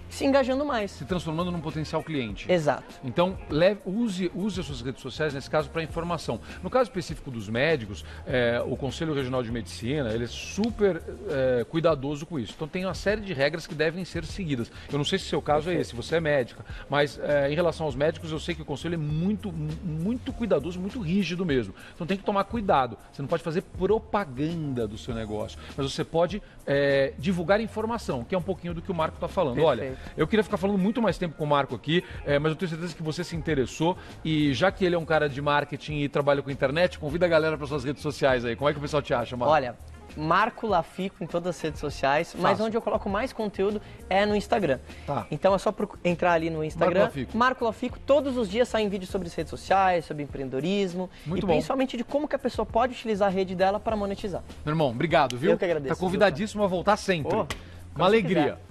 se 0.09 0.25
engajando 0.25 0.65
mais. 0.65 0.91
Se 0.93 1.05
transformando 1.05 1.51
num 1.51 1.61
potencial 1.61 2.03
cliente. 2.03 2.51
Exato. 2.51 2.85
Então, 3.05 3.37
leve- 3.51 3.81
use, 3.85 4.31
use 4.35 4.61
as 4.61 4.67
suas 4.67 4.81
redes 4.81 5.03
sociais, 5.03 5.35
nesse 5.35 5.49
caso, 5.51 5.69
para 5.71 5.83
informação. 5.83 6.41
No 6.63 6.71
caso 6.71 6.85
específico 6.91 7.31
dos 7.31 7.49
médicos, 7.49 8.05
é, 8.27 8.63
o 8.67 8.77
Conselho 8.77 9.15
Regional 9.15 9.43
de 9.43 9.51
Medicina, 9.51 10.11
ele 10.13 10.25
é 10.25 10.29
super 10.29 11.03
é, 11.29 11.65
cuidadoso 11.65 12.27
com 12.27 12.39
isso. 12.39 12.53
Então, 12.57 12.67
tem 12.69 12.85
uma 12.85 12.95
série 12.95 13.21
de 13.21 13.33
regras 13.33 13.67
que 13.67 13.75
devem 13.75 14.05
ser 14.05 14.25
seguidas. 14.25 14.71
Eu 14.91 14.99
não 14.99 15.05
sei 15.05 15.19
se 15.19 15.27
o 15.27 15.29
seu 15.29 15.43
caso 15.43 15.71
é 15.71 15.75
esse, 15.75 15.95
você 15.95 16.17
é 16.17 16.21
médica, 16.21 16.65
mas 16.89 17.19
é, 17.23 17.51
em 17.51 17.55
relação 17.55 17.87
aos 17.87 17.95
médicos, 17.95 18.33
eu 18.33 18.39
sei 18.41 18.55
que 18.55 18.63
o 18.63 18.65
Conselho 18.65 18.95
é 18.95 18.99
muito, 18.99 19.53
muito 19.53 20.33
cuidadoso, 20.33 20.81
muito 20.81 21.01
rígido 21.01 21.45
mesmo. 21.45 21.75
Então, 21.95 22.07
tem 22.07 22.17
que 22.17 22.25
tomar 22.25 22.45
cuidado. 22.45 22.97
Você 23.13 23.23
não 23.23 23.29
pode 23.29 23.43
fazer 23.43 23.63
propaganda 23.63 24.87
do 24.87 24.97
seu 24.97 25.15
negócio, 25.15 25.59
mas 25.77 25.91
você 25.93 26.05
pode 26.05 26.43
é, 26.67 27.13
divulgar 27.19 27.61
informação, 27.61 28.25
que 28.25 28.35
é 28.35 28.39
um 28.39 28.43
pouquinho 28.43 28.75
do 28.75 28.81
que 28.83 28.91
o 28.91 28.95
Marco 28.95 29.17
está 29.17 29.29
falando. 29.29 29.63
Olha, 29.63 29.83
Perfeito. 29.83 29.98
Eu 30.17 30.27
queria 30.27 30.43
ficar 30.43 30.57
falando 30.57 30.79
muito 30.79 31.01
mais 31.03 31.19
tempo 31.19 31.37
com 31.37 31.45
o 31.45 31.47
Marco 31.47 31.75
aqui, 31.75 32.05
é, 32.25 32.39
mas 32.39 32.51
eu 32.53 32.57
tenho 32.57 32.69
certeza 32.69 32.95
que 32.95 33.03
você 33.03 33.23
se 33.25 33.37
interessou. 33.37 33.97
E 34.25 34.53
já 34.55 34.71
que 34.71 34.85
ele 34.85 34.95
é 34.95 34.99
um 34.99 35.05
cara 35.05 35.29
de 35.29 35.41
marketing 35.41 36.01
e 36.01 36.09
trabalha 36.09 36.43
com 36.43 36.51
internet, 36.51 36.99
convida 36.99 37.27
a 37.27 37.29
galera 37.29 37.57
para 37.57 37.67
suas 37.67 37.85
redes 37.85 38.03
sociais 38.03 38.45
aí. 38.45 38.57
Como 38.57 38.69
é 38.69 38.73
que 38.73 38.79
o 38.79 38.83
pessoal 38.83 39.03
te 39.03 39.15
acha, 39.15 39.37
Marco? 39.37 39.53
Olha, 39.53 39.77
Marco 40.17 40.67
Lafico 40.67 41.23
em 41.23 41.27
todas 41.27 41.55
as 41.57 41.63
redes 41.63 41.81
sociais, 41.81 42.35
mas 42.37 42.53
Fácil. 42.53 42.67
onde 42.67 42.77
eu 42.77 42.83
coloco 42.83 43.09
mais 43.09 43.33
conteúdo 43.33 43.81
é 44.11 44.27
no 44.27 44.35
Instagram. 44.35 44.79
Tá. 45.07 45.27
Então 45.31 45.55
é 45.55 45.59
só 45.59 45.75
entrar 46.05 46.33
ali 46.33 46.51
no 46.51 46.65
Instagram. 46.65 47.05
Lafico. 47.05 47.37
Marco 47.37 47.65
Lafico. 47.65 47.99
Todos 48.01 48.37
os 48.37 48.49
dias 48.51 48.69
saem 48.69 48.89
vídeos 48.89 49.11
sobre 49.11 49.29
as 49.29 49.35
redes 49.35 49.51
sociais, 49.51 50.05
sobre 50.05 50.23
empreendedorismo 50.25 51.09
Muito 51.25 51.45
e 51.45 51.47
bom. 51.47 51.53
principalmente 51.53 51.97
de 51.97 52.05
como 52.05 52.27
que 52.27 52.35
a 52.35 52.39
pessoa 52.39 52.67
pode 52.67 52.95
utilizar 52.95 53.29
a 53.29 53.31
rede 53.31 53.55
dela 53.55 53.79
para 53.79 53.95
monetizar. 53.97 54.43
Meu 54.65 54.73
irmão, 54.73 54.91
obrigado, 54.91 55.37
viu? 55.37 55.53
Eu 55.53 55.59
que 55.59 55.65
agradeço, 55.65 55.95
Tá 55.95 56.01
convidadíssimo 56.01 56.65
a 56.65 56.67
voltar 56.67 56.97
sempre. 56.97 57.31
Pô, 57.31 57.47
Uma 57.95 58.07
alegria. 58.07 58.43
quiser. 58.57 58.68